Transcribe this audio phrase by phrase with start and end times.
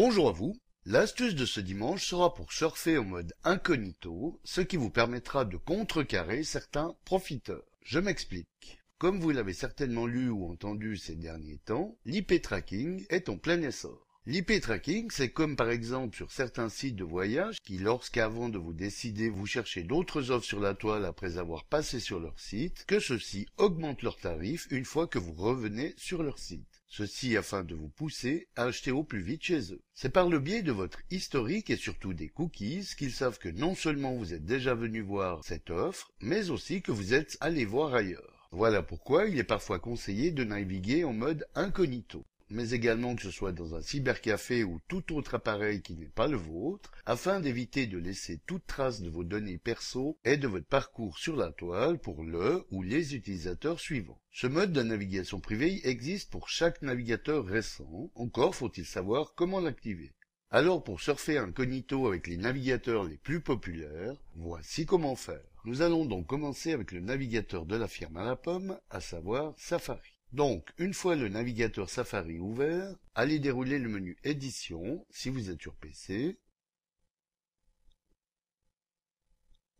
[0.00, 0.56] Bonjour à vous.
[0.86, 5.56] L'astuce de ce dimanche sera pour surfer en mode incognito, ce qui vous permettra de
[5.56, 7.64] contrecarrer certains profiteurs.
[7.82, 8.78] Je m'explique.
[8.98, 13.60] Comme vous l'avez certainement lu ou entendu ces derniers temps, l'IP tracking est en plein
[13.60, 14.06] essor.
[14.24, 18.74] L'IP tracking, c'est comme par exemple sur certains sites de voyage qui, lorsqu'avant de vous
[18.74, 23.00] décider, vous cherchez d'autres offres sur la toile après avoir passé sur leur site, que
[23.00, 26.77] ceux-ci augmentent leurs tarifs une fois que vous revenez sur leur site.
[26.90, 29.82] Ceci afin de vous pousser à acheter au plus vite chez eux.
[29.94, 33.74] C'est par le biais de votre historique et surtout des cookies qu'ils savent que non
[33.74, 37.94] seulement vous êtes déjà venu voir cette offre, mais aussi que vous êtes allé voir
[37.94, 38.48] ailleurs.
[38.50, 43.30] Voilà pourquoi il est parfois conseillé de naviguer en mode incognito mais également que ce
[43.30, 47.86] soit dans un cybercafé ou tout autre appareil qui n'est pas le vôtre, afin d'éviter
[47.86, 51.98] de laisser toute trace de vos données perso et de votre parcours sur la toile
[51.98, 54.20] pour le ou les utilisateurs suivants.
[54.32, 60.12] Ce mode de navigation privée existe pour chaque navigateur récent, encore faut-il savoir comment l'activer.
[60.50, 65.44] Alors pour surfer incognito avec les navigateurs les plus populaires, voici comment faire.
[65.64, 69.52] Nous allons donc commencer avec le navigateur de la firme à la pomme, à savoir
[69.58, 70.17] Safari.
[70.32, 75.62] Donc, une fois le navigateur Safari ouvert, allez dérouler le menu Édition si vous êtes
[75.62, 76.38] sur PC.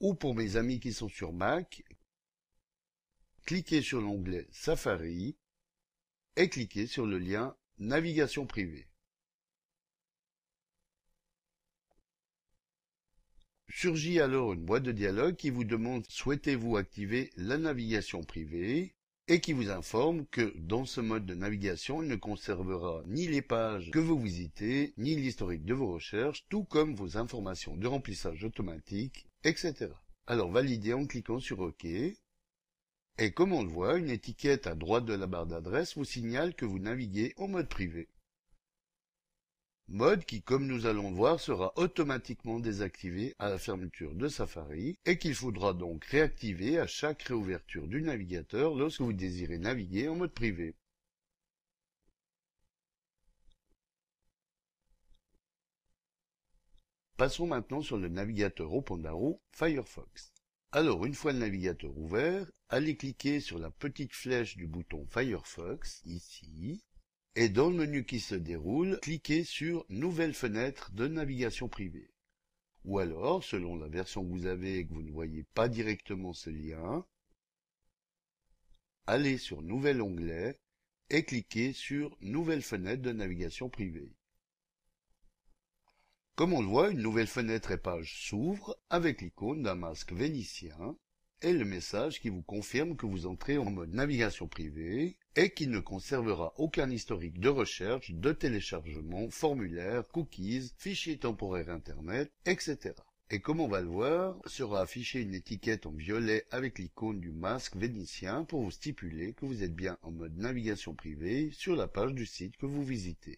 [0.00, 1.82] Ou pour mes amis qui sont sur Mac,
[3.44, 5.36] cliquez sur l'onglet Safari
[6.36, 8.88] et cliquez sur le lien Navigation privée.
[13.68, 18.97] Surgit alors une boîte de dialogue qui vous demande souhaitez-vous activer la navigation privée?
[19.28, 23.42] Et qui vous informe que dans ce mode de navigation, il ne conservera ni les
[23.42, 28.42] pages que vous visitez, ni l'historique de vos recherches, tout comme vos informations de remplissage
[28.44, 29.90] automatique, etc.
[30.26, 31.84] Alors validez en cliquant sur OK.
[31.84, 36.54] Et comme on le voit, une étiquette à droite de la barre d'adresse vous signale
[36.54, 38.08] que vous naviguez en mode privé
[39.88, 45.18] mode qui, comme nous allons voir, sera automatiquement désactivé à la fermeture de Safari et
[45.18, 50.32] qu'il faudra donc réactiver à chaque réouverture du navigateur lorsque vous désirez naviguer en mode
[50.32, 50.74] privé.
[57.16, 58.84] Passons maintenant sur le navigateur au
[59.50, 60.32] Firefox.
[60.70, 66.02] Alors, une fois le navigateur ouvert, allez cliquer sur la petite flèche du bouton Firefox,
[66.04, 66.84] ici,
[67.40, 72.10] et dans le menu qui se déroule, cliquez sur Nouvelle fenêtre de navigation privée.
[72.84, 76.32] Ou alors, selon la version que vous avez et que vous ne voyez pas directement
[76.32, 77.06] ce lien,
[79.06, 80.58] allez sur Nouvel onglet
[81.10, 84.10] et cliquez sur Nouvelle fenêtre de navigation privée.
[86.34, 90.96] Comme on le voit, une nouvelle fenêtre et page s'ouvre avec l'icône d'un masque vénitien
[91.42, 95.68] et le message qui vous confirme que vous entrez en mode navigation privée et qui
[95.68, 102.76] ne conservera aucun historique de recherche, de téléchargement, formulaire, cookies, fichiers temporaires Internet, etc.
[103.30, 107.30] Et comme on va le voir, sera affichée une étiquette en violet avec l'icône du
[107.30, 111.86] masque vénitien pour vous stipuler que vous êtes bien en mode navigation privée sur la
[111.86, 113.36] page du site que vous visitez.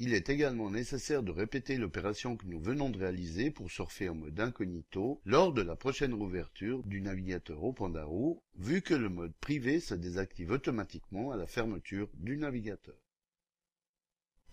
[0.00, 4.14] Il est également nécessaire de répéter l'opération que nous venons de réaliser pour surfer en
[4.14, 9.34] mode incognito lors de la prochaine rouverture du navigateur au Pandaro, vu que le mode
[9.40, 12.94] privé se désactive automatiquement à la fermeture du navigateur.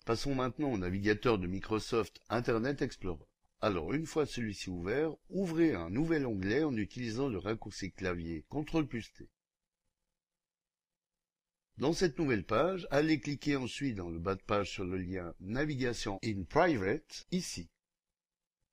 [0.04, 3.24] Passons maintenant au navigateur de Microsoft Internet Explorer.
[3.60, 8.86] Alors une fois celui-ci ouvert, ouvrez un nouvel onglet en utilisant le raccourci clavier CTRL
[8.88, 9.28] plus T.
[11.78, 15.34] Dans cette nouvelle page, allez cliquer ensuite dans le bas de page sur le lien
[15.40, 17.68] Navigation in Private, ici.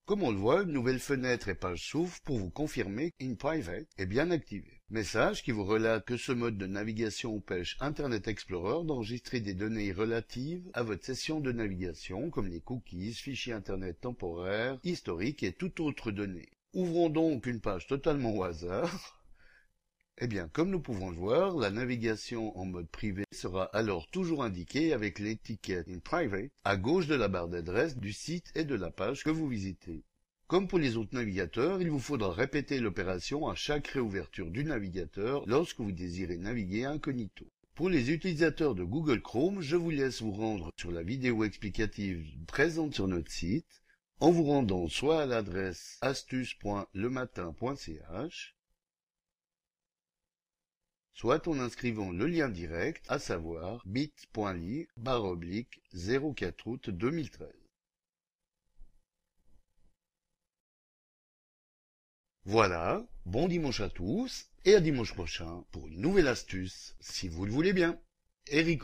[0.05, 3.89] Comme on le voit, une nouvelle fenêtre et page s'ouvre pour vous confirmer In Private
[3.97, 4.81] est bien activé.
[4.89, 9.91] Message qui vous relate que ce mode de navigation empêche Internet Explorer d'enregistrer des données
[9.91, 15.81] relatives à votre session de navigation comme les cookies, fichiers Internet temporaires, historiques et toute
[15.81, 16.47] autre donnée.
[16.73, 19.22] Ouvrons donc une page totalement au hasard
[20.19, 24.43] eh bien, comme nous pouvons le voir, la navigation en mode privé sera alors toujours
[24.43, 28.75] indiquée avec l'étiquette In Private à gauche de la barre d'adresse du site et de
[28.75, 30.03] la page que vous visitez.
[30.47, 35.43] Comme pour les autres navigateurs, il vous faudra répéter l'opération à chaque réouverture du navigateur
[35.47, 37.47] lorsque vous désirez naviguer incognito.
[37.73, 42.23] Pour les utilisateurs de Google Chrome, je vous laisse vous rendre sur la vidéo explicative
[42.45, 43.81] présente sur notre site
[44.19, 48.55] en vous rendant soit à l'adresse astuce.lematin.ch
[51.13, 57.47] soit en inscrivant le lien direct, à savoir bit.ly barre oblique 04 août 2013.
[62.45, 67.45] Voilà, bon dimanche à tous et à dimanche prochain pour une nouvelle astuce, si vous
[67.45, 67.97] le voulez bien.
[68.47, 68.81] Eric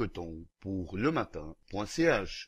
[0.62, 2.48] pour lematin.ch